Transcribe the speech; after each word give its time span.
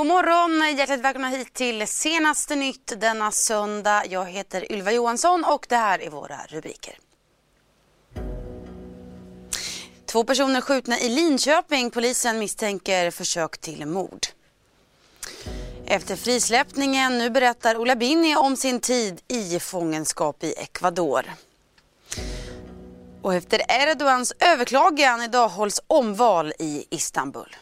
God 0.00 0.06
morgon! 0.06 0.76
Hjärtligt 0.76 1.00
välkomna 1.00 1.28
hit 1.28 1.54
till 1.54 1.86
senaste 1.86 2.56
nytt 2.56 3.00
denna 3.00 3.30
söndag. 3.30 4.04
Jag 4.06 4.24
heter 4.24 4.72
Ylva 4.72 4.92
Johansson 4.92 5.44
och 5.44 5.66
det 5.68 5.76
här 5.76 6.02
är 6.02 6.10
våra 6.10 6.40
rubriker. 6.48 6.98
Två 10.06 10.24
personer 10.24 10.60
skjutna 10.60 10.98
i 10.98 11.08
Linköping. 11.08 11.90
Polisen 11.90 12.38
misstänker 12.38 13.10
försök 13.10 13.58
till 13.58 13.86
mord. 13.86 14.26
Efter 15.86 16.16
frisläppningen, 16.16 17.18
nu 17.18 17.30
berättar 17.30 17.76
Ola 17.76 17.96
Binni 17.96 18.36
om 18.36 18.56
sin 18.56 18.80
tid 18.80 19.20
i 19.28 19.58
fångenskap 19.58 20.44
i 20.44 20.52
Ecuador. 20.52 21.24
Och 23.22 23.34
efter 23.34 23.62
Erdogans 23.68 24.32
överklagan 24.38 25.22
idag 25.22 25.48
hålls 25.48 25.80
omval 25.86 26.52
i 26.58 26.86
Istanbul. 26.90 27.56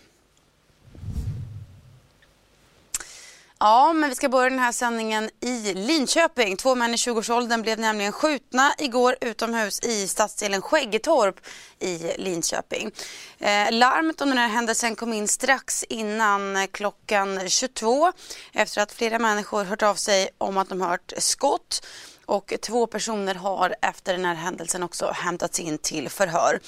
Ja, 3.60 3.92
men 3.92 4.08
vi 4.08 4.14
ska 4.14 4.28
börja 4.28 4.50
den 4.50 4.58
här 4.58 4.72
sändningen 4.72 5.30
i 5.40 5.74
Linköping. 5.74 6.56
Två 6.56 6.74
män 6.74 6.94
i 6.94 6.96
20-årsåldern 6.96 7.62
blev 7.62 7.78
nämligen 7.78 8.12
skjutna 8.12 8.74
igår 8.78 9.16
utomhus 9.20 9.80
i 9.80 10.08
stadsdelen 10.08 10.62
Skäggetorp 10.62 11.40
i 11.78 12.12
Linköping. 12.18 12.90
Eh, 13.38 13.72
larmet 13.72 14.20
om 14.20 14.28
den 14.28 14.38
här 14.38 14.48
händelsen 14.48 14.96
kom 14.96 15.12
in 15.12 15.28
strax 15.28 15.84
innan 15.88 16.68
klockan 16.68 17.48
22 17.48 18.12
efter 18.52 18.82
att 18.82 18.92
flera 18.92 19.18
människor 19.18 19.64
hört 19.64 19.82
av 19.82 19.94
sig 19.94 20.28
om 20.38 20.58
att 20.58 20.68
de 20.68 20.80
hört 20.80 21.12
skott 21.18 21.86
och 22.26 22.52
två 22.62 22.86
personer 22.86 23.34
har 23.34 23.74
efter 23.82 24.12
den 24.12 24.24
här 24.24 24.34
händelsen 24.34 24.82
också 24.82 25.10
hämtats 25.10 25.60
in 25.60 25.78
till 25.78 26.08
förhör. 26.08 26.60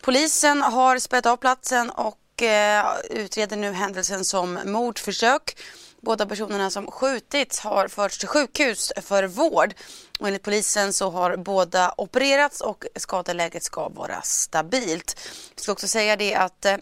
Polisen 0.00 0.62
har 0.62 0.98
spärrat 0.98 1.26
av 1.26 1.36
platsen 1.36 1.90
och 1.90 2.42
eh, 2.42 2.86
utreder 3.10 3.56
nu 3.56 3.72
händelsen 3.72 4.24
som 4.24 4.58
mordförsök. 4.64 5.56
Båda 6.04 6.26
personerna 6.26 6.70
som 6.70 6.90
skjutits 6.90 7.60
har 7.60 7.88
förts 7.88 8.18
till 8.18 8.28
sjukhus 8.28 8.92
för 9.02 9.24
vård. 9.24 9.74
Och 10.20 10.26
enligt 10.26 10.42
polisen 10.42 10.92
så 10.92 11.10
har 11.10 11.36
båda 11.36 11.94
opererats 11.96 12.60
och 12.60 12.86
skadeläget 12.96 13.62
ska 13.62 13.88
vara 13.88 14.22
stabilt. 14.22 15.20
Jag 15.54 15.62
ska 15.62 15.72
också 15.72 15.88
säga 15.88 16.16
det 16.16 16.34
att 16.34 16.64
eh, 16.64 16.76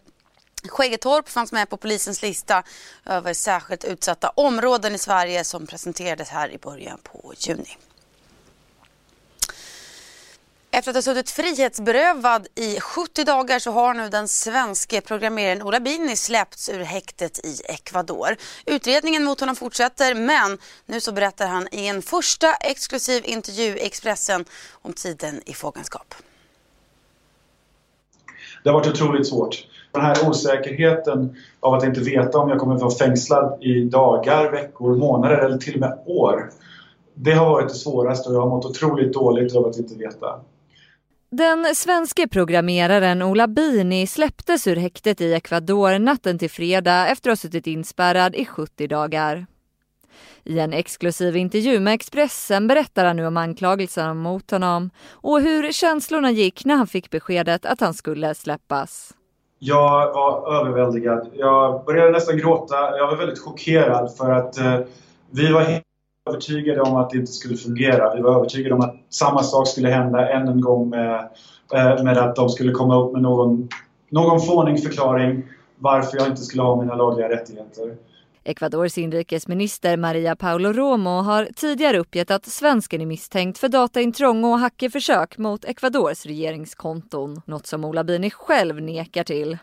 Skäggetorp 0.69 1.29
fanns 1.29 1.53
med 1.53 1.69
på 1.69 1.77
polisens 1.77 2.23
lista 2.23 2.63
över 3.07 3.35
särskilt 3.35 3.85
utsatta 3.85 4.29
områden 4.29 4.95
i 4.95 4.99
Sverige 4.99 5.45
som 5.45 5.67
presenterades 5.67 6.29
här 6.29 6.51
i 6.51 6.59
början 6.59 6.99
på 7.03 7.35
juni. 7.37 7.77
Efter 10.75 10.91
att 10.91 10.97
ha 10.97 11.03
suttit 11.03 11.31
frihetsberövad 11.31 12.47
i 12.55 12.81
70 12.81 13.25
dagar 13.25 13.59
så 13.59 13.71
har 13.71 13.95
nu 13.95 14.09
den 14.09 14.29
svenske 14.29 15.01
programmeraren 15.01 15.63
Ola 15.63 15.81
Bini 15.81 16.17
släppts 16.17 16.69
ur 16.69 16.81
häktet 16.81 17.39
i 17.45 17.57
Ecuador. 17.69 18.37
Utredningen 18.67 19.25
mot 19.25 19.41
honom 19.41 19.57
fortsätter 19.57 20.15
men 20.15 20.59
nu 20.87 21.01
så 21.01 21.13
berättar 21.13 21.47
han 21.47 21.69
i 21.73 21.87
en 21.87 22.03
första 22.03 22.55
exklusiv 22.55 23.23
intervju 23.27 23.77
i 23.77 23.87
Expressen 23.87 24.45
om 24.83 24.93
tiden 24.93 25.41
i 25.47 25.53
fångenskap. 25.53 26.15
Det 28.65 28.71
har 28.71 28.75
varit 28.79 28.89
otroligt 28.89 29.29
svårt. 29.29 29.67
Den 29.93 30.03
här 30.03 30.29
osäkerheten 30.29 31.37
av 31.61 31.75
att 31.75 31.85
inte 31.85 32.01
veta 32.01 32.39
om 32.39 32.49
jag 32.49 32.59
kommer 32.59 32.75
att 32.75 32.83
vara 32.83 32.95
fängslad 32.95 33.63
i 33.63 33.85
dagar, 33.85 34.51
veckor, 34.51 34.97
månader 34.97 35.37
eller 35.37 35.59
till 35.59 35.75
och 35.75 35.81
med 35.81 35.99
år. 36.07 36.51
Det 37.15 37.33
har 37.33 37.51
varit 37.51 37.69
det 37.69 37.75
svåraste 37.75 38.29
och 38.29 38.35
jag 38.35 38.41
har 38.41 38.49
mått 38.49 38.65
otroligt 38.65 39.13
dåligt 39.13 39.57
av 39.57 39.67
att 39.67 39.79
inte 39.79 39.95
veta. 39.95 40.41
Den 41.35 41.75
svenske 41.75 42.29
programmeraren 42.29 43.23
Ola 43.23 43.49
Bini 43.49 44.07
släpptes 44.07 44.67
ur 44.67 44.77
häktet 44.77 45.21
i 45.21 45.33
Ecuador 45.33 45.99
natten 45.99 46.39
till 46.39 46.51
fredag 46.51 47.09
efter 47.09 47.31
att 47.31 47.39
ha 47.39 47.41
suttit 47.41 47.67
inspärrad 47.67 48.35
i 48.35 48.45
70 48.45 48.87
dagar. 48.87 49.47
I 50.45 50.59
en 50.59 50.73
exklusiv 50.73 51.37
intervju 51.37 51.81
med 51.81 51.95
Expressen 51.95 52.69
berättar 52.69 53.05
han 53.05 53.17
nu 53.17 53.27
om 53.27 53.37
anklagelserna 53.37 54.15
mot 54.15 54.51
honom 54.51 54.91
och 55.11 55.41
hur 55.41 55.73
känslorna 55.73 56.31
gick 56.31 56.65
när 56.65 56.77
han 56.77 56.87
fick 56.87 57.11
beskedet 57.11 57.67
att 57.67 57.81
han 57.81 57.95
skulle 57.95 58.35
släppas. 58.35 59.15
Jag 59.59 60.13
var 60.13 60.61
överväldigad. 60.61 61.31
Jag 61.35 61.85
började 61.85 62.11
nästan 62.11 62.39
gråta. 62.39 62.75
Jag 62.75 63.07
var 63.07 63.17
väldigt 63.17 63.41
chockerad 63.41 64.17
för 64.17 64.31
att 64.31 64.59
eh, 64.59 64.81
vi 65.31 65.53
var 65.53 65.61
helt 65.61 65.85
övertygade 66.29 66.81
om 66.81 66.97
att 66.97 67.11
det 67.11 67.19
inte 67.19 67.33
skulle 67.33 67.57
fungera. 67.57 68.15
Vi 68.15 68.23
var 68.23 68.37
övertygade 68.37 68.75
om 68.75 68.81
att 68.81 68.97
samma 69.11 69.43
sak 69.43 69.69
skulle 69.69 69.89
hända 69.89 70.33
än 70.33 70.49
en 70.49 70.61
gång 70.61 70.89
med, 70.89 71.31
eh, 71.75 72.05
med 72.05 72.19
att 72.19 72.37
de 72.37 72.49
skulle 72.49 72.73
komma 72.73 73.03
upp 73.03 73.13
med 73.13 73.23
någon, 73.23 73.69
någon 74.11 74.41
fånig 74.41 74.83
förklaring 74.83 75.43
varför 75.79 76.17
jag 76.19 76.29
inte 76.29 76.43
skulle 76.43 76.63
ha 76.63 76.83
mina 76.83 76.95
lagliga 76.95 77.29
rättigheter. 77.29 77.97
Ecuadors 78.45 78.99
inrikesminister 78.99 79.97
Maria 79.97 80.37
Paulo 80.37 80.73
Romo 80.73 81.11
har 81.11 81.49
tidigare 81.57 81.99
uppgett 81.99 82.31
att 82.31 82.47
svensken 82.47 83.01
är 83.01 83.07
misstänkt 83.07 83.59
för 83.59 83.69
dataintrång 83.69 84.45
och 84.45 84.59
hackerförsök 84.59 85.39
mot 85.39 85.65
Ecuadors 85.65 86.27
regeringskonton. 86.27 87.41
Något 87.47 87.67
som 87.67 87.85
Ola 87.85 88.05
Bini 88.05 88.31
själv 88.31 88.83
nekar 88.83 89.25
till. 89.25 89.59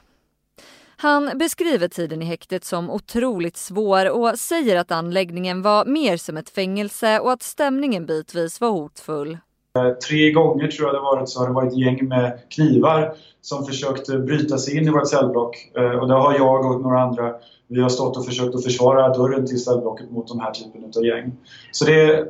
Han 1.01 1.37
beskriver 1.37 1.87
tiden 1.87 2.21
i 2.21 2.25
häktet 2.25 2.65
som 2.65 2.89
otroligt 2.89 3.57
svår 3.57 4.09
och 4.09 4.39
säger 4.39 4.75
att 4.79 4.91
anläggningen 4.91 5.61
var 5.61 5.85
mer 5.85 6.17
som 6.17 6.37
ett 6.37 6.49
fängelse 6.49 7.19
och 7.19 7.31
att 7.31 7.43
stämningen 7.43 8.05
bitvis 8.05 8.61
var 8.61 8.69
hotfull. 8.69 9.37
Eh, 9.77 9.91
tre 9.91 10.31
gånger 10.31 10.67
tror 10.67 10.87
jag 10.87 10.95
det 10.95 10.99
varit 10.99 11.29
så 11.29 11.39
har 11.39 11.47
det 11.47 11.53
varit 11.53 11.77
gäng 11.77 12.07
med 12.07 12.39
knivar 12.49 13.13
som 13.41 13.65
försökte 13.65 14.17
bryta 14.17 14.57
sig 14.57 14.77
in 14.77 14.87
i 14.87 14.89
vårt 14.89 15.07
cellblock. 15.07 15.71
Eh, 15.77 15.99
och 15.99 16.07
där 16.07 16.15
har 16.15 16.33
jag 16.33 16.65
och 16.65 16.81
några 16.81 17.01
andra, 17.01 17.33
vi 17.67 17.81
har 17.81 17.89
stått 17.89 18.17
och 18.17 18.25
försökt 18.25 18.55
att 18.55 18.63
försvara 18.63 19.09
dörren 19.09 19.47
till 19.47 19.63
cellblocket 19.63 20.11
mot 20.11 20.27
de 20.27 20.39
här 20.39 20.51
typen 20.51 20.83
av 20.97 21.05
gäng. 21.05 21.31
Så 21.71 21.85
det 21.85 22.01
är, 22.01 22.27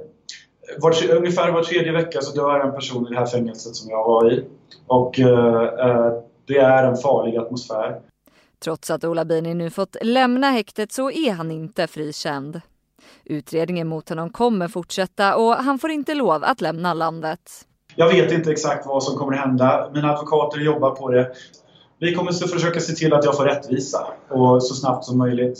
var, 0.77 1.11
ungefär 1.11 1.51
var 1.51 1.63
tredje 1.63 1.91
vecka 1.91 2.21
så 2.21 2.35
dör 2.35 2.59
en 2.59 2.71
person 2.71 3.07
i 3.07 3.09
det 3.09 3.19
här 3.19 3.25
fängelset 3.25 3.75
som 3.75 3.89
jag 3.89 4.03
var 4.03 4.31
i. 4.31 4.45
Och 4.87 5.19
eh, 5.19 5.63
eh 5.63 6.13
det 6.47 6.57
är 6.57 6.83
en 6.83 6.97
farlig 6.97 7.37
atmosfär. 7.37 7.99
Trots 8.63 8.89
att 8.89 9.03
Ola 9.03 9.25
Bini 9.25 9.53
nu 9.53 9.69
fått 9.69 9.95
lämna 10.01 10.51
häktet 10.51 10.91
så 10.91 11.11
är 11.11 11.31
han 11.31 11.51
inte 11.51 11.87
frikänd. 11.87 12.61
Utredningen 13.25 13.87
mot 13.87 14.09
honom 14.09 14.29
kommer 14.29 14.67
fortsätta 14.67 15.35
och 15.35 15.53
han 15.53 15.79
får 15.79 15.91
inte 15.91 16.13
lov 16.13 16.43
att 16.43 16.61
lämna 16.61 16.93
landet. 16.93 17.65
Jag 17.95 18.09
vet 18.09 18.31
inte 18.31 18.51
exakt 18.51 18.87
vad 18.87 19.03
som 19.03 19.17
kommer 19.17 19.37
hända. 19.37 19.91
Mina 19.93 20.11
advokater 20.11 20.59
jobbar 20.59 20.91
på 20.91 21.11
det. 21.11 21.31
Vi 21.99 22.15
kommer 22.15 22.31
att 22.31 22.51
försöka 22.51 22.79
se 22.79 22.93
till 22.93 23.13
att 23.13 23.25
jag 23.25 23.37
får 23.37 23.45
rättvisa 23.45 24.07
och 24.29 24.63
så 24.63 24.75
snabbt 24.75 25.05
som 25.05 25.17
möjligt. 25.17 25.59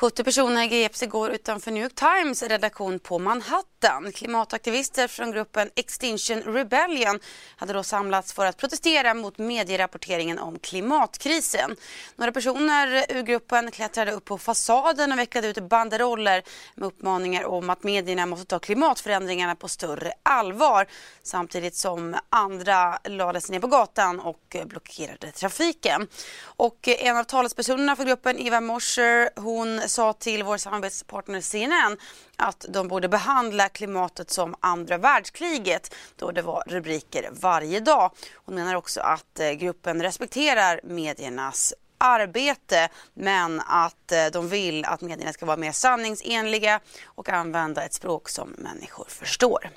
70 0.00 0.24
personer 0.24 0.66
greps 0.66 1.02
igår 1.02 1.30
utanför 1.30 1.70
New 1.70 1.82
York 1.82 1.94
Times 1.94 2.42
redaktion 2.42 2.98
på 2.98 3.18
Manhattan. 3.18 4.12
Klimataktivister 4.12 5.08
från 5.08 5.30
gruppen 5.32 5.70
Extinction 5.76 6.42
Rebellion 6.42 7.20
hade 7.56 7.72
då 7.72 7.82
samlats 7.82 8.32
för 8.32 8.46
att 8.46 8.56
protestera 8.56 9.14
mot 9.14 9.38
medierapporteringen 9.38 10.38
om 10.38 10.58
klimatkrisen. 10.58 11.76
Några 12.16 12.32
personer 12.32 13.04
ur 13.08 13.22
gruppen 13.22 13.70
klättrade 13.70 14.12
upp 14.12 14.24
på 14.24 14.38
fasaden 14.38 15.12
och 15.12 15.18
vecklade 15.18 15.48
ut 15.48 15.58
banderoller 15.58 16.42
med 16.74 16.86
uppmaningar 16.86 17.44
om 17.44 17.70
att 17.70 17.82
medierna 17.82 18.26
måste 18.26 18.46
ta 18.46 18.58
klimatförändringarna 18.58 19.54
på 19.54 19.68
större 19.68 20.12
allvar 20.22 20.86
samtidigt 21.22 21.76
som 21.76 22.16
andra 22.30 22.98
lade 23.04 23.40
sig 23.40 23.52
ner 23.52 23.60
på 23.60 23.66
gatan 23.66 24.20
och 24.20 24.56
blockerade 24.64 25.32
trafiken. 25.32 26.06
Och 26.42 26.88
en 26.88 27.16
av 27.16 27.24
talespersonerna 27.24 27.96
för 27.96 28.04
gruppen, 28.04 28.38
Eva 28.38 28.60
Mosher, 28.60 29.40
hon 29.40 29.87
sa 29.88 30.12
till 30.12 30.42
vår 30.42 30.56
samarbetspartner 30.56 31.40
CNN 31.40 31.96
att 32.36 32.66
de 32.68 32.88
borde 32.88 33.08
behandla 33.08 33.68
klimatet 33.68 34.30
som 34.30 34.54
andra 34.60 34.98
världskriget 34.98 35.94
då 36.16 36.30
det 36.30 36.42
var 36.42 36.62
rubriker 36.66 37.30
varje 37.32 37.80
dag. 37.80 38.12
Hon 38.34 38.54
menar 38.54 38.74
också 38.74 39.00
att 39.00 39.40
eh, 39.40 39.50
gruppen 39.50 40.02
respekterar 40.02 40.80
mediernas 40.84 41.74
arbete 41.98 42.88
men 43.14 43.60
att 43.60 44.12
eh, 44.12 44.26
de 44.32 44.48
vill 44.48 44.84
att 44.84 45.00
medierna 45.00 45.32
ska 45.32 45.46
vara 45.46 45.56
mer 45.56 45.72
sanningsenliga 45.72 46.80
och 47.04 47.28
använda 47.28 47.84
ett 47.84 47.94
språk 47.94 48.28
som 48.28 48.48
människor 48.58 49.06
förstår. 49.08 49.70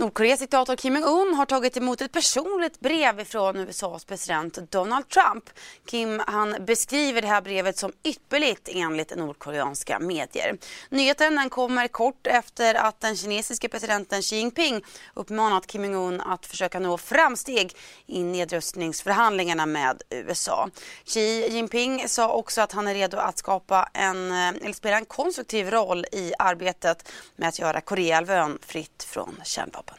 Nordkoreas 0.00 0.40
diktator 0.40 0.76
Kim 0.76 0.94
Jong-Un 0.96 1.34
har 1.34 1.46
tagit 1.46 1.76
emot 1.76 2.00
ett 2.00 2.12
personligt 2.12 2.80
brev 2.80 3.24
från 3.24 3.56
USAs 3.56 4.04
president 4.04 4.58
Donald 4.70 5.08
Trump. 5.08 5.50
Kim 5.86 6.22
han 6.26 6.56
beskriver 6.60 7.22
det 7.22 7.28
här 7.28 7.40
brevet 7.40 7.78
som 7.78 7.92
ypperligt 8.04 8.68
enligt 8.72 9.16
nordkoreanska 9.16 9.98
medier. 9.98 10.58
Nyheten 10.88 11.36
den 11.36 11.50
kommer 11.50 11.88
kort 11.88 12.26
efter 12.26 12.74
att 12.74 13.00
den 13.00 13.16
kinesiske 13.16 13.68
presidenten 13.68 14.22
Xi 14.22 14.36
Jinping 14.36 14.84
uppmanat 15.14 15.66
Kim 15.66 15.84
Jong-Un 15.84 16.20
att 16.20 16.46
försöka 16.46 16.78
nå 16.78 16.98
framsteg 16.98 17.72
i 18.06 18.22
nedrustningsförhandlingarna 18.22 19.66
med 19.66 20.02
USA. 20.10 20.68
Xi 21.04 21.48
Jinping 21.50 22.08
sa 22.08 22.32
också 22.32 22.60
att 22.60 22.72
han 22.72 22.88
är 22.88 22.94
redo 22.94 23.16
att 23.16 23.38
skapa 23.38 23.88
en, 23.94 24.30
eh, 24.30 24.48
eller 24.48 24.72
spela 24.72 24.96
en 24.96 25.04
konstruktiv 25.04 25.70
roll 25.70 26.06
i 26.12 26.32
arbetet 26.38 27.12
med 27.36 27.48
att 27.48 27.58
göra 27.58 27.80
Koreahalvön 27.80 28.58
fritt 28.62 29.02
från 29.02 29.40
kärnvapen. 29.44 29.89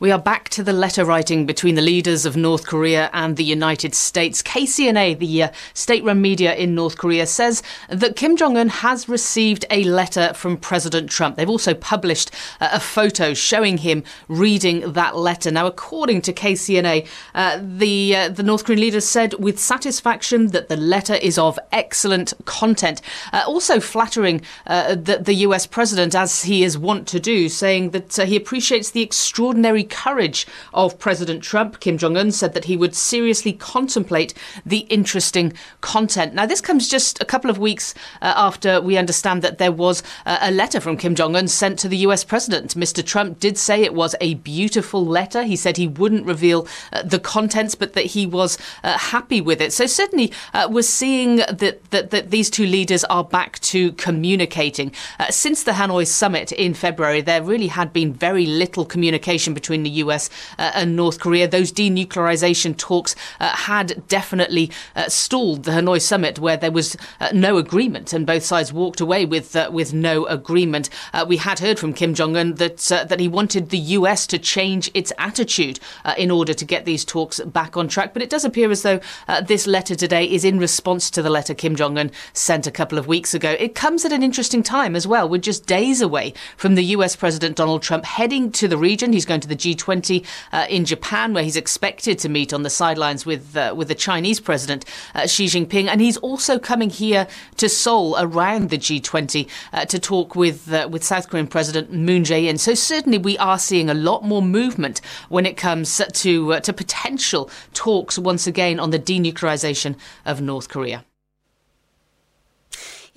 We 0.00 0.12
are 0.12 0.18
back 0.20 0.48
to 0.50 0.62
the 0.62 0.72
letter 0.72 1.04
writing 1.04 1.44
between 1.44 1.74
the 1.74 1.82
leaders 1.82 2.24
of 2.24 2.36
North 2.36 2.68
Korea 2.68 3.10
and 3.12 3.36
the 3.36 3.42
United 3.42 3.96
States. 3.96 4.44
KCNA, 4.44 5.18
the 5.18 5.42
uh, 5.42 5.48
state 5.74 6.04
run 6.04 6.22
media 6.22 6.54
in 6.54 6.76
North 6.76 6.96
Korea, 6.96 7.26
says 7.26 7.64
that 7.88 8.14
Kim 8.14 8.36
Jong 8.36 8.56
un 8.56 8.68
has 8.68 9.08
received 9.08 9.64
a 9.70 9.82
letter 9.82 10.32
from 10.34 10.56
President 10.56 11.10
Trump. 11.10 11.34
They've 11.34 11.50
also 11.50 11.74
published 11.74 12.30
uh, 12.60 12.68
a 12.74 12.78
photo 12.78 13.34
showing 13.34 13.78
him 13.78 14.04
reading 14.28 14.92
that 14.92 15.16
letter. 15.16 15.50
Now, 15.50 15.66
according 15.66 16.22
to 16.22 16.32
KCNA, 16.32 17.04
uh, 17.34 17.58
the, 17.60 18.14
uh, 18.14 18.28
the 18.28 18.44
North 18.44 18.66
Korean 18.66 18.80
leader 18.80 19.00
said 19.00 19.34
with 19.34 19.58
satisfaction 19.58 20.48
that 20.48 20.68
the 20.68 20.76
letter 20.76 21.14
is 21.14 21.38
of 21.38 21.58
excellent 21.72 22.34
content. 22.44 23.02
Uh, 23.32 23.42
also 23.48 23.80
flattering 23.80 24.42
uh, 24.68 24.94
the, 24.94 25.18
the, 25.18 25.34
US 25.38 25.66
president, 25.66 26.14
as 26.14 26.44
he 26.44 26.62
is 26.62 26.78
wont 26.78 27.08
to 27.08 27.18
do, 27.18 27.48
saying 27.48 27.90
that 27.90 28.14
he 28.14 28.36
appreciates 28.36 28.92
the 28.92 29.02
extraordinary 29.02 29.87
courage 29.88 30.46
of 30.72 30.98
President 30.98 31.42
Trump. 31.42 31.80
Kim 31.80 31.98
Jong 31.98 32.16
un 32.16 32.30
said 32.30 32.54
that 32.54 32.64
he 32.64 32.76
would 32.76 32.94
seriously 32.94 33.52
contemplate 33.52 34.34
the 34.64 34.80
interesting 34.90 35.52
content. 35.80 36.34
Now, 36.34 36.46
this 36.46 36.60
comes 36.60 36.88
just 36.88 37.20
a 37.20 37.24
couple 37.24 37.50
of 37.50 37.58
weeks 37.58 37.94
uh, 38.22 38.32
after 38.36 38.80
we 38.80 38.96
understand 38.96 39.42
that 39.42 39.58
there 39.58 39.72
was 39.72 40.02
uh, 40.26 40.38
a 40.40 40.50
letter 40.50 40.80
from 40.80 40.96
Kim 40.96 41.14
Jong 41.14 41.36
un 41.36 41.48
sent 41.48 41.78
to 41.80 41.88
the 41.88 41.98
US 41.98 42.24
president. 42.24 42.74
Mr. 42.74 43.04
Trump 43.04 43.40
did 43.40 43.58
say 43.58 43.82
it 43.82 43.94
was 43.94 44.14
a 44.20 44.34
beautiful 44.34 45.04
letter. 45.04 45.42
He 45.42 45.56
said 45.56 45.76
he 45.76 45.88
wouldn't 45.88 46.26
reveal 46.26 46.66
uh, 46.92 47.02
the 47.02 47.18
contents, 47.18 47.74
but 47.74 47.94
that 47.94 48.06
he 48.06 48.26
was 48.26 48.58
uh, 48.84 48.98
happy 48.98 49.40
with 49.40 49.60
it. 49.60 49.72
So, 49.72 49.86
certainly, 49.86 50.32
uh, 50.54 50.68
we're 50.70 50.82
seeing 50.82 51.36
that, 51.36 51.90
that, 51.90 52.10
that, 52.10 52.30
these 52.30 52.50
two 52.50 52.66
leaders 52.66 53.04
are 53.04 53.24
back 53.24 53.58
to 53.60 53.92
communicating. 53.92 54.92
Uh, 55.18 55.30
since 55.30 55.62
the 55.62 55.72
Hanoi 55.72 56.06
summit 56.06 56.52
in 56.52 56.74
February, 56.74 57.20
there 57.20 57.42
really 57.42 57.68
had 57.68 57.92
been 57.92 58.12
very 58.12 58.46
little 58.46 58.84
communication 58.84 59.54
between 59.54 59.77
between 59.78 59.94
the 59.94 60.02
US 60.04 60.30
uh, 60.58 60.72
and 60.74 60.96
North 60.96 61.20
Korea. 61.20 61.48
Those 61.48 61.72
denuclearization 61.72 62.76
talks 62.76 63.14
uh, 63.40 63.48
had 63.48 64.06
definitely 64.08 64.70
uh, 64.96 65.08
stalled 65.08 65.64
the 65.64 65.72
Hanoi 65.72 66.00
summit, 66.00 66.38
where 66.38 66.56
there 66.56 66.72
was 66.72 66.96
uh, 67.20 67.30
no 67.32 67.58
agreement, 67.58 68.12
and 68.12 68.26
both 68.26 68.44
sides 68.44 68.72
walked 68.72 69.00
away 69.00 69.24
with 69.24 69.54
uh, 69.54 69.70
with 69.72 69.92
no 69.92 70.26
agreement. 70.26 70.90
we 71.26 71.36
had 71.36 71.58
heard 71.58 71.78
from 71.78 71.92
Kim 71.92 72.14
Jong 72.14 72.36
Un 72.36 72.54
that 72.54 72.78
that 73.08 73.20
he 73.20 73.28
wanted 73.28 73.70
the 73.70 73.98
US 73.98 74.26
to 74.26 74.38
change 74.38 74.90
its 74.94 75.12
attitude 75.18 75.78
in 76.16 76.30
order 76.30 76.54
to 76.54 76.64
get 76.64 76.84
these 76.84 77.04
talks 77.04 77.40
back 77.40 77.76
on 77.76 77.88
track. 77.88 78.12
But 78.12 78.22
it 78.22 78.30
does 78.30 78.44
appear 78.44 78.70
as 78.70 78.82
though 78.82 79.00
this 79.42 79.66
letter 79.66 79.94
today 79.94 80.24
is 80.24 80.44
in 80.44 80.58
response 80.58 81.10
to 81.10 81.22
the 81.22 81.30
letter 81.30 81.54
Kim 81.54 81.76
Jong 81.76 81.98
Un 81.98 82.10
sent 82.32 82.66
a 82.66 82.70
couple 82.70 82.98
of 82.98 83.06
weeks 83.06 83.34
ago. 83.34 83.56
It 83.58 83.74
comes 83.74 84.04
at 84.04 84.12
an 84.12 84.22
interesting 84.22 84.62
time 84.62 84.96
as 84.96 85.06
well. 85.06 85.28
We're 85.28 85.38
just 85.38 85.66
days 85.66 86.00
away 86.00 86.34
from 86.56 86.74
the 86.74 86.84
US 86.96 87.16
President 87.16 87.56
Donald 87.56 87.82
Trump 87.82 88.04
heading 88.04 88.50
to 88.52 88.68
the 88.68 88.78
region. 88.78 89.12
He's 89.12 89.26
going 89.26 89.40
to 89.40 89.48
the 89.48 89.67
G20 89.74 90.24
uh, 90.52 90.66
in 90.68 90.84
Japan, 90.84 91.34
where 91.34 91.44
he's 91.44 91.56
expected 91.56 92.18
to 92.20 92.28
meet 92.28 92.52
on 92.52 92.62
the 92.62 92.70
sidelines 92.70 93.26
with 93.26 93.56
uh, 93.56 93.74
with 93.76 93.88
the 93.88 93.94
Chinese 93.94 94.40
President 94.40 94.84
uh, 95.14 95.26
Xi 95.26 95.46
Jinping, 95.46 95.88
and 95.88 96.00
he's 96.00 96.16
also 96.18 96.58
coming 96.58 96.90
here 96.90 97.26
to 97.56 97.68
Seoul 97.68 98.16
around 98.18 98.70
the 98.70 98.78
G20 98.78 99.48
uh, 99.72 99.84
to 99.86 99.98
talk 99.98 100.34
with 100.34 100.72
uh, 100.72 100.88
with 100.90 101.04
South 101.04 101.28
Korean 101.28 101.46
President 101.46 101.92
Moon 101.92 102.22
Jae-in. 102.22 102.58
So 102.58 102.74
certainly 102.74 103.18
we 103.18 103.36
are 103.38 103.58
seeing 103.58 103.90
a 103.90 103.94
lot 103.94 104.24
more 104.24 104.42
movement 104.42 105.00
when 105.28 105.46
it 105.46 105.56
comes 105.56 106.00
to 106.12 106.60
to 106.60 106.72
potential 106.72 107.50
talks 107.74 108.18
once 108.18 108.46
again 108.46 108.80
on 108.80 108.90
the 108.90 108.98
denuclearization 108.98 109.96
of 110.24 110.40
North 110.40 110.68
Korea. 110.68 111.04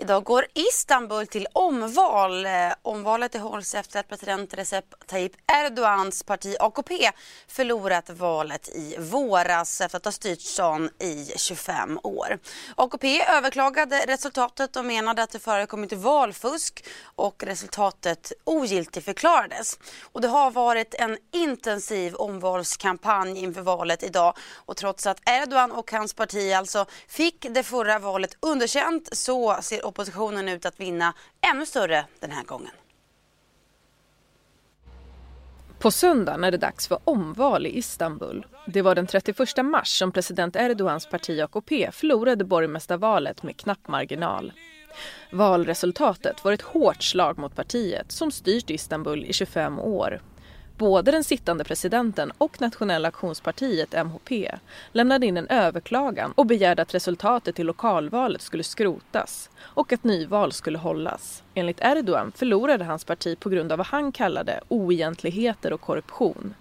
Idag 0.02 0.24
går 0.24 0.46
Istanbul 0.54 1.28
till 1.28 1.48
omval. 1.54 2.46
Eh, 2.46 2.52
omvalet 2.82 3.36
hålls 3.36 3.76
efter 3.76 4.00
att 4.00 4.08
president 4.08 4.54
Recep 4.54 4.86
Tayyip 5.08 5.32
Erdogans 5.52 6.24
parti 6.24 6.56
AKP 6.60 7.12
förlorat 7.48 8.10
valet 8.10 8.70
i 8.70 8.96
våras 9.00 9.82
efter 9.82 9.98
att 9.98 10.06
ha 10.06 10.12
styrt 10.12 10.42
stan 10.42 10.90
i 11.00 11.26
25 11.36 12.00
år. 12.04 12.40
AKP 12.76 13.26
överklagade 13.30 14.04
resultatet 14.08 14.76
och 14.76 14.86
menade 14.86 15.24
att 15.24 15.32
det 15.32 15.40
förekommit 15.40 15.94
valfusk 15.94 16.86
och 17.04 17.44
resultatet 17.44 18.32
ogiltigförklarades. 18.44 19.80
Och 20.04 20.22
det 20.22 20.28
har 20.28 20.52
varit 20.52 20.94
en 20.94 21.18
intensiv 21.32 22.16
omvalskampanj 22.16 23.40
inför 23.40 23.62
valet 23.62 24.04
idag 24.04 24.34
och 24.56 24.78
trots 24.78 25.08
att 25.08 25.30
Erdogan 25.30 25.72
och 25.72 25.92
hans 25.92 26.14
parti 26.14 26.54
alltså 26.54 26.86
fick 27.08 27.46
det 27.50 27.64
förra 27.64 28.00
valet 28.00 28.38
underkänt 28.40 29.10
så 29.12 29.58
ser 29.62 29.91
oppositionen 29.92 30.50
ut 30.50 30.66
att 30.66 30.80
vinna 30.80 31.14
ännu 31.54 31.66
större 31.66 32.06
den 32.20 32.32
här 32.32 32.44
gången. 32.44 32.72
På 35.80 35.92
söndagen 35.92 36.44
är 36.44 36.52
det 36.52 36.58
dags 36.58 36.88
för 36.88 37.00
omval 37.04 37.68
i 37.68 37.78
Istanbul. 37.78 38.46
Det 38.68 38.82
var 38.82 38.96
den 38.96 39.08
31 39.08 39.66
mars 39.66 39.88
som 39.88 40.12
president 40.12 40.56
Erdogans 40.56 41.10
parti 41.10 41.42
AKP 41.42 41.90
förlorade 41.92 42.44
borgmästarvalet 42.44 43.44
med 43.44 43.58
knapp 43.58 43.88
marginal. 43.88 44.54
Valresultatet 45.32 46.44
var 46.44 46.52
ett 46.52 46.62
hårt 46.62 47.04
slag 47.04 47.38
mot 47.38 47.56
partiet 47.56 48.12
som 48.12 48.32
styrt 48.32 48.70
Istanbul 48.70 49.26
i 49.26 49.34
25 49.34 49.80
år 49.80 50.22
Både 50.78 51.12
den 51.12 51.24
sittande 51.24 51.64
presidenten 51.64 52.32
och 52.38 52.62
Nationella 52.62 53.08
aktionspartiet, 53.08 54.06
MHP, 54.06 54.52
lämnade 54.92 55.26
in 55.26 55.38
en 55.38 55.48
överklagan 55.48 56.32
och 56.32 56.46
begärde 56.46 56.82
att 56.82 56.94
resultatet 56.96 57.60
i 57.60 57.64
lokalvalet 57.64 58.42
skulle 58.42 58.64
skrotas 58.64 59.50
och 59.60 59.94
att 59.94 60.04
nyval 60.04 60.52
skulle 60.52 60.78
hållas. 60.78 61.44
Enligt 61.54 61.82
Erdogan 61.82 62.32
förlorade 62.36 62.84
hans 62.86 63.06
parti 63.06 63.40
på 63.40 63.50
grund 63.50 63.72
av 63.72 63.78
vad 63.78 63.88
han 63.88 64.12
kallade 64.12 64.62
oegentligheter 64.68 65.74
och 65.74 65.82
korruption. 65.82 66.54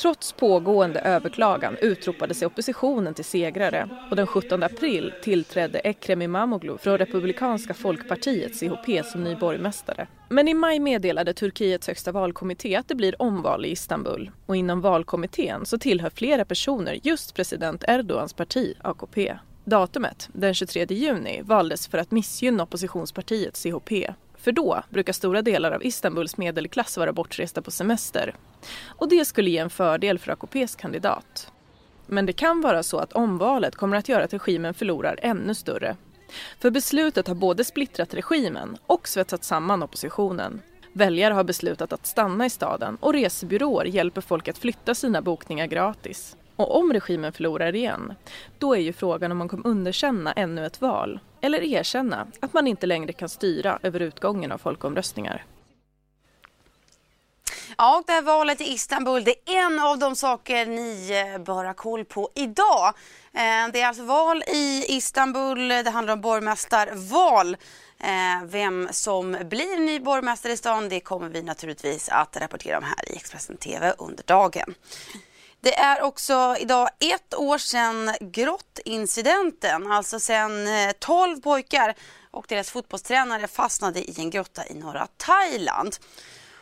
Trots 0.00 0.32
pågående 0.32 1.00
överklagan 1.00 1.76
utropade 1.80 2.34
sig 2.34 2.46
oppositionen 2.46 3.14
till 3.14 3.24
segrare 3.24 3.88
och 4.10 4.16
den 4.16 4.26
17 4.26 4.62
april 4.62 5.12
tillträdde 5.22 5.80
Ekrem 5.84 6.22
Imamoglu 6.22 6.78
från 6.78 6.98
Republikanska 6.98 7.74
folkpartiet, 7.74 8.60
CHP, 8.60 9.02
som 9.04 9.24
ny 9.24 9.34
borgmästare. 9.36 10.06
Men 10.28 10.48
i 10.48 10.54
maj 10.54 10.80
meddelade 10.80 11.34
Turkiets 11.34 11.86
högsta 11.86 12.12
valkommitté 12.12 12.76
att 12.76 12.88
det 12.88 12.94
blir 12.94 13.22
omval 13.22 13.64
i 13.64 13.70
Istanbul 13.70 14.30
och 14.46 14.56
inom 14.56 14.80
valkommittén 14.80 15.66
så 15.66 15.78
tillhör 15.78 16.10
flera 16.10 16.44
personer 16.44 16.98
just 17.02 17.34
president 17.34 17.84
Erdogans 17.88 18.32
parti, 18.32 18.74
AKP. 18.80 19.38
Datumet, 19.64 20.28
den 20.32 20.54
23 20.54 20.86
juni, 20.90 21.42
valdes 21.42 21.88
för 21.88 21.98
att 21.98 22.10
missgynna 22.10 22.62
oppositionspartiet 22.62 23.56
CHP 23.56 23.92
för 24.36 24.52
då 24.52 24.82
brukar 24.90 25.12
stora 25.12 25.42
delar 25.42 25.72
av 25.72 25.84
Istanbuls 25.84 26.36
medelklass 26.36 26.98
vara 26.98 27.12
bortresta 27.12 27.62
på 27.62 27.70
semester. 27.70 28.34
Och 28.86 29.08
det 29.08 29.24
skulle 29.24 29.50
ge 29.50 29.58
en 29.58 29.70
fördel 29.70 30.18
för 30.18 30.32
AKPs 30.32 30.74
kandidat. 30.74 31.52
Men 32.06 32.26
det 32.26 32.32
kan 32.32 32.60
vara 32.60 32.82
så 32.82 32.98
att 32.98 33.12
omvalet 33.12 33.76
kommer 33.76 33.96
att 33.96 34.08
göra 34.08 34.24
att 34.24 34.32
regimen 34.32 34.74
förlorar 34.74 35.18
ännu 35.22 35.54
större. 35.54 35.96
För 36.60 36.70
beslutet 36.70 37.28
har 37.28 37.34
både 37.34 37.64
splittrat 37.64 38.14
regimen 38.14 38.76
och 38.86 39.08
svetsat 39.08 39.44
samman 39.44 39.82
oppositionen. 39.82 40.60
Väljare 40.92 41.34
har 41.34 41.44
beslutat 41.44 41.92
att 41.92 42.06
stanna 42.06 42.46
i 42.46 42.50
staden 42.50 42.96
och 43.00 43.12
resebyråer 43.12 43.84
hjälper 43.84 44.20
folk 44.20 44.48
att 44.48 44.58
flytta 44.58 44.94
sina 44.94 45.22
bokningar 45.22 45.66
gratis. 45.66 46.36
Och 46.56 46.76
om 46.78 46.92
regimen 46.92 47.32
förlorar 47.32 47.74
igen, 47.74 48.14
då 48.58 48.74
är 48.74 48.80
ju 48.80 48.92
frågan 48.92 49.32
om 49.32 49.38
man 49.38 49.48
kommer 49.48 49.66
underkänna 49.66 50.32
ännu 50.32 50.66
ett 50.66 50.80
val 50.80 51.20
eller 51.40 51.62
erkänna 51.62 52.26
att 52.40 52.52
man 52.52 52.66
inte 52.66 52.86
längre 52.86 53.12
kan 53.12 53.28
styra 53.28 53.78
över 53.82 54.00
utgången 54.00 54.52
av 54.52 54.58
folkomröstningar. 54.58 55.44
Ja, 57.80 58.02
det 58.06 58.12
här 58.12 58.22
valet 58.22 58.60
i 58.60 58.72
Istanbul 58.72 59.24
det 59.24 59.34
är 59.46 59.66
en 59.66 59.80
av 59.80 59.98
de 59.98 60.16
saker 60.16 60.66
ni 60.66 61.10
eh, 61.10 61.42
bör 61.42 61.64
ha 61.64 61.74
koll 61.74 62.04
på 62.04 62.30
idag. 62.34 62.94
Eh, 63.32 63.68
det 63.72 63.80
är 63.80 63.86
alltså 63.86 64.02
val 64.02 64.42
i 64.42 64.84
Istanbul, 64.88 65.68
det 65.68 65.90
handlar 65.90 66.14
om 66.14 66.20
borgmästarval. 66.20 67.56
Eh, 68.00 68.44
vem 68.44 68.88
som 68.90 69.36
blir 69.44 69.78
ny 69.78 70.00
borgmästare 70.00 70.52
i 70.52 70.56
stan 70.56 70.88
det 70.88 71.00
kommer 71.00 71.28
vi 71.28 71.42
naturligtvis 71.42 72.08
att 72.08 72.36
rapportera 72.36 72.78
om 72.78 72.84
här 72.84 73.12
i 73.12 73.16
Expressen 73.16 73.56
TV 73.56 73.94
under 73.98 74.24
dagen. 74.24 74.74
Det 75.60 75.78
är 75.78 76.02
också 76.02 76.56
idag 76.60 76.88
ett 76.98 77.34
år 77.34 77.58
sedan 77.58 78.14
grottincidenten, 78.20 79.92
alltså 79.92 80.20
sedan 80.20 80.68
12 80.98 81.40
pojkar 81.40 81.94
och 82.30 82.44
deras 82.48 82.70
fotbollstränare 82.70 83.46
fastnade 83.46 84.00
i 84.00 84.14
en 84.18 84.30
grotta 84.30 84.66
i 84.66 84.74
norra 84.74 85.06
Thailand. 85.16 85.96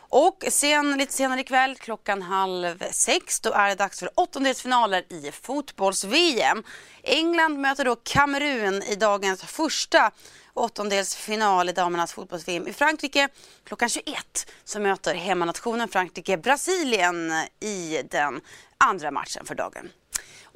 Och 0.09 0.43
sen 0.49 0.97
lite 0.97 1.13
senare 1.13 1.39
ikväll 1.39 1.75
klockan 1.75 2.21
halv 2.21 2.83
sex 2.91 3.39
då 3.39 3.51
är 3.51 3.69
det 3.69 3.75
dags 3.75 3.99
för 3.99 4.09
åttondelsfinaler 4.15 5.03
i 5.09 5.31
fotbolls-VM. 5.31 6.63
England 7.03 7.61
möter 7.61 7.85
då 7.85 7.95
Kamerun 7.95 8.83
i 8.83 8.95
dagens 8.95 9.43
första 9.43 10.11
åttondelsfinal 10.53 11.69
i 11.69 11.71
damernas 11.71 12.13
fotbolls-VM 12.13 12.67
i 12.67 12.73
Frankrike. 12.73 13.29
Klockan 13.63 13.89
21 13.89 14.51
så 14.63 14.79
möter 14.79 15.15
hemmanationen 15.15 15.87
Frankrike 15.87 16.37
Brasilien 16.37 17.31
i 17.59 18.01
den 18.11 18.41
andra 18.77 19.11
matchen 19.11 19.45
för 19.45 19.55
dagen. 19.55 19.89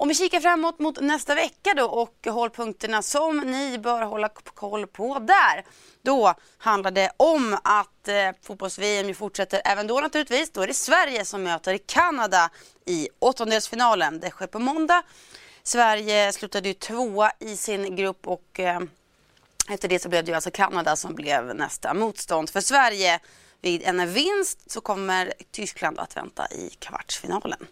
Om 0.02 0.08
vi 0.08 0.16
kikar 0.16 0.40
framåt 0.40 0.80
mot 0.80 1.02
nästa 1.02 1.36
vecka 1.36 1.74
då 1.74 1.86
och 1.86 2.28
hållpunkterna 2.34 3.02
som 3.02 3.38
ni 3.38 3.78
bör 3.78 4.02
hålla 4.02 4.30
koll 4.30 4.88
på 4.88 5.20
där. 5.20 5.66
Då 6.02 6.34
handlar 6.58 6.92
det 6.92 7.12
om 7.18 7.58
att 7.64 8.08
eh, 8.08 8.30
fotbolls-VM 8.44 9.16
fortsätter 9.16 9.62
även 9.66 9.88
då 9.88 10.00
naturligtvis. 10.00 10.52
Då 10.52 10.62
är 10.62 10.68
det 10.68 10.74
Sverige 10.74 11.26
som 11.26 11.44
möter 11.44 11.78
Kanada 11.78 12.50
i 12.86 13.10
åttondelsfinalen. 13.20 14.20
Det 14.20 14.30
sker 14.30 14.48
på 14.48 14.60
måndag. 14.60 15.04
Sverige 15.64 16.34
slutade 16.34 16.68
ju 16.68 16.74
tvåa 16.74 17.32
i 17.40 17.58
sin 17.58 17.96
grupp 17.96 18.28
och 18.28 18.60
eh, 18.60 18.80
efter 19.70 19.88
det 19.88 20.00
så 20.00 20.10
blev 20.10 20.26
det 20.26 20.32
ju 20.32 20.36
alltså 20.36 20.52
Kanada 20.52 20.96
som 20.96 21.16
blev 21.16 21.56
nästa 21.56 21.94
motstånd 21.94 22.50
för 22.50 22.62
Sverige. 22.62 23.20
Vid 23.62 23.84
en 23.84 24.14
vinst 24.14 24.72
så 24.72 24.82
kommer 24.82 25.34
Tyskland 25.52 26.00
att 26.00 26.18
vänta 26.18 26.48
i 26.52 26.70
kvartsfinalen. 26.80 27.68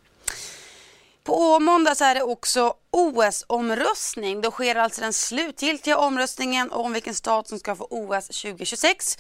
På 1.30 1.60
måndag 1.60 1.96
så 1.96 2.04
är 2.06 2.16
det 2.16 2.24
också 2.24 2.74
OS-omröstning. 2.92 4.42
Då 4.42 4.52
sker 4.52 4.76
alltså 4.76 5.02
den 5.02 5.14
slutgiltiga 5.14 5.98
omröstningen 5.98 6.72
om 6.72 6.94
vilken 6.94 7.16
stat 7.16 7.48
som 7.48 7.60
ska 7.60 7.76
få 7.76 7.88
OS 7.90 8.28
2026. 8.28 9.18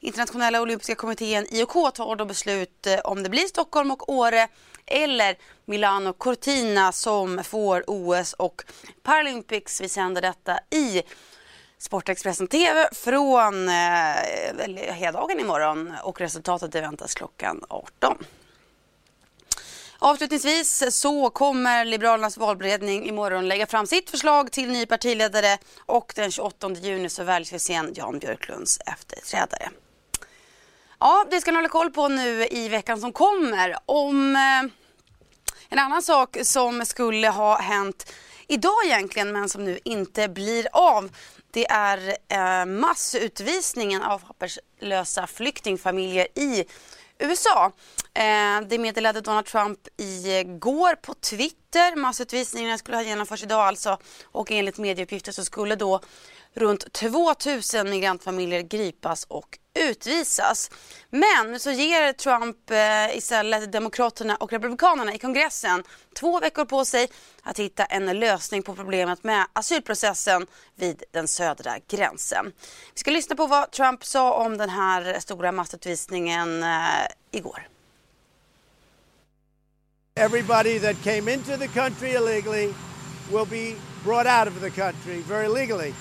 Internationella 0.00 0.60
olympiska 0.60 0.94
kommittén 0.94 1.46
IOK 1.50 1.94
tar 1.94 2.16
då 2.16 2.24
beslut 2.24 2.86
eh, 2.86 2.98
om 3.04 3.22
det 3.22 3.28
blir 3.28 3.46
Stockholm 3.46 3.90
och 3.90 4.12
Åre 4.12 4.48
eller 4.86 5.38
Milano 5.64 6.12
Cortina 6.12 6.92
som 6.92 7.44
får 7.44 7.84
OS 7.86 8.32
och 8.32 8.62
Paralympics. 9.02 9.80
Vi 9.80 9.88
sänder 9.88 10.22
detta 10.22 10.58
i 10.70 11.02
Sportexpressen 11.78 12.46
TV 12.46 12.88
från 12.92 13.68
eh, 13.68 14.94
hela 14.94 15.12
dagen 15.20 15.40
imorgon 15.40 15.94
och 16.02 16.20
resultatet 16.20 16.74
väntas 16.74 17.14
klockan 17.14 17.64
18. 17.68 18.16
Avslutningsvis 20.02 20.82
så 20.90 21.30
kommer 21.30 21.84
Liberalernas 21.84 22.36
valberedning 22.36 23.08
imorgon 23.08 23.48
lägga 23.48 23.66
fram 23.66 23.86
sitt 23.86 24.10
förslag 24.10 24.52
till 24.52 24.70
ny 24.70 24.86
partiledare 24.86 25.58
och 25.86 26.12
den 26.16 26.30
28 26.30 26.70
juni 26.70 27.08
så 27.08 27.24
väljs 27.24 27.52
vi 27.52 27.58
sen 27.58 27.92
Jan 27.94 28.18
Björklunds 28.18 28.78
efterträdare. 28.86 29.70
Ja, 30.98 31.26
det 31.30 31.40
ska 31.40 31.50
ni 31.50 31.56
hålla 31.56 31.68
koll 31.68 31.90
på 31.90 32.08
nu 32.08 32.46
i 32.50 32.68
veckan 32.68 33.00
som 33.00 33.12
kommer. 33.12 33.76
Om 33.86 34.36
eh, 34.36 34.70
en 35.68 35.78
annan 35.78 36.02
sak 36.02 36.36
som 36.42 36.86
skulle 36.86 37.28
ha 37.28 37.60
hänt 37.60 38.12
idag 38.48 38.84
egentligen 38.84 39.32
men 39.32 39.48
som 39.48 39.64
nu 39.64 39.78
inte 39.84 40.28
blir 40.28 40.68
av 40.72 41.10
det 41.50 41.66
är 41.70 42.16
eh, 42.28 42.66
massutvisningen 42.66 44.02
av 44.02 44.18
papperslösa 44.18 45.26
flyktingfamiljer 45.26 46.26
i 46.34 46.64
USA. 47.20 47.72
Eh, 48.14 48.60
det 48.68 48.78
meddelade 48.78 49.20
Donald 49.20 49.46
Trump 49.46 49.78
igår 49.96 50.94
på 50.94 51.14
Twitter. 51.14 51.96
Massutvisningarna 51.96 52.78
skulle 52.78 52.96
ha 52.96 53.04
genomförts 53.04 53.42
idag 53.42 53.60
alltså 53.60 53.98
och 54.24 54.50
enligt 54.50 54.78
medieuppgifter 54.78 55.32
så 55.32 55.44
skulle 55.44 55.76
då 55.76 56.00
runt 56.54 56.92
2000 56.92 57.90
migrantfamiljer 57.90 58.60
gripas 58.60 59.24
och 59.24 59.58
utvisas. 59.78 60.70
Men 61.10 61.60
så 61.60 61.70
ger 61.70 62.12
Trump 62.12 62.70
eh, 62.70 63.16
istället 63.16 63.72
Demokraterna 63.72 64.36
och 64.36 64.52
Republikanerna 64.52 65.14
i 65.14 65.18
kongressen 65.18 65.82
två 66.20 66.40
veckor 66.40 66.64
på 66.64 66.84
sig 66.84 67.08
att 67.42 67.58
hitta 67.58 67.84
en 67.84 68.18
lösning 68.18 68.62
på 68.62 68.74
problemet 68.74 69.24
med 69.24 69.46
asylprocessen 69.52 70.46
vid 70.74 71.02
den 71.12 71.28
södra 71.28 71.72
gränsen. 71.88 72.52
Vi 72.94 73.00
ska 73.00 73.10
lyssna 73.10 73.36
på 73.36 73.46
vad 73.46 73.70
Trump 73.70 74.04
sa 74.04 74.32
om 74.34 74.56
den 74.56 74.70
här 74.70 75.20
stora 75.20 75.52
massutvisningen 75.52 76.62
eh, 76.62 76.68
igår. 77.30 77.68
Everybody 80.16 80.78
that 80.80 80.96
came 81.04 81.32
into 81.32 81.56
the 81.56 81.68
country 81.68 82.14
illegally 82.14 82.74
will 83.30 83.46
be 83.46 83.76
brought 84.04 84.26
out 84.26 84.48
of 84.48 84.60
the 84.60 84.70
country 84.70 85.22
very 85.22 85.48
legally. 85.48 85.94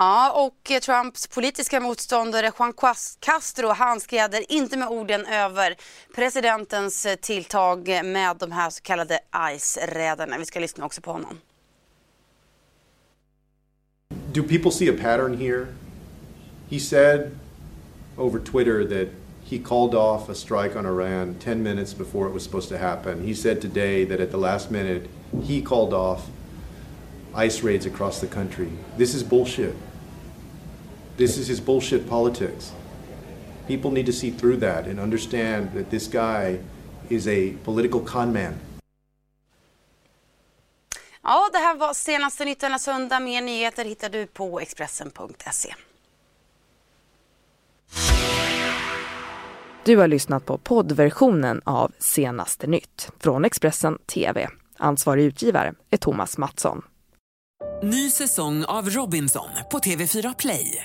Ja, 0.00 0.46
och 0.46 0.82
Trumps 0.82 1.26
politiska 1.26 1.80
motståndare 1.80 2.52
Juan 2.58 2.72
Castro 3.20 3.68
han 3.68 4.00
skräder 4.00 4.52
inte 4.52 4.76
med 4.76 4.88
orden 4.88 5.26
över 5.26 5.76
presidentens 6.14 7.06
eh, 7.06 7.14
tilltag 7.16 7.88
med 8.04 8.36
de 8.36 8.52
här 8.52 8.70
så 8.70 8.82
kallade 8.82 9.18
ICE-räderna. 9.54 10.38
Vi 10.38 10.44
ska 10.44 10.60
lyssna 10.60 10.86
också 10.86 11.00
på 11.00 11.12
honom. 11.12 11.40
Do 14.32 14.42
people 14.42 14.70
see 14.70 14.88
a 14.88 14.96
pattern 15.02 15.38
here? 15.38 15.66
He 16.70 16.80
said 16.80 17.30
over 18.16 18.38
Twitter 18.38 18.84
that 18.84 19.08
he 19.50 19.58
called 19.58 19.94
off 19.94 20.28
a 20.28 20.34
strike 20.34 20.78
on 20.78 20.86
Iran 20.86 21.34
10 21.44 21.62
minutes 21.62 21.98
before 21.98 22.28
it 22.28 22.34
was 22.34 22.44
supposed 22.44 22.68
to 22.68 22.76
happen. 22.76 23.26
He 23.26 23.34
said 23.34 23.60
today 23.60 24.04
that 24.04 24.20
at 24.20 24.30
the 24.30 24.38
last 24.38 24.70
minute 24.70 25.02
he 25.44 25.62
called 25.62 25.94
off 25.94 26.20
ICE 27.34 27.62
raids 27.64 27.86
across 27.86 28.20
the 28.20 28.26
country. 28.26 28.68
This 28.96 29.14
is 29.14 29.22
bullshit. 29.22 29.74
This 31.18 31.38
is 31.38 31.48
his 31.48 31.60
bullshit 31.60 32.08
politics. 32.08 32.72
People 33.66 33.90
need 33.90 34.06
to 34.06 34.12
see 34.12 34.30
through 34.30 34.60
that 34.60 34.86
and 34.86 35.00
understand 35.00 35.68
that 35.74 35.90
this 35.90 36.08
guy 36.08 36.58
is 37.08 37.26
a 37.26 37.52
political 37.64 38.00
con 38.00 38.32
man. 38.32 38.54
Ja, 41.22 41.48
det 41.52 41.58
här 41.58 41.76
var 41.76 41.94
senaste 41.94 42.44
nytt 42.44 42.60
denna 42.60 42.78
söndag. 42.78 43.20
Mer 43.20 43.42
nyheter 43.42 43.84
hittar 43.84 44.08
du 44.08 44.26
på 44.26 44.60
Expressen.se. 44.60 45.74
Du 49.84 49.96
har 49.96 50.08
lyssnat 50.08 50.44
på 50.46 50.58
poddversionen 50.58 51.62
av 51.64 51.92
Senaste 51.98 52.66
nytt 52.66 53.10
från 53.18 53.44
Expressen 53.44 53.98
TV. 53.98 54.48
Ansvarig 54.76 55.24
utgivare 55.24 55.74
är 55.90 55.96
Thomas 55.96 56.38
Mattsson. 56.38 56.82
Ny 57.82 58.10
säsong 58.10 58.64
av 58.64 58.90
Robinson 58.90 59.48
på 59.70 59.78
TV4 59.78 60.34
Play. 60.38 60.84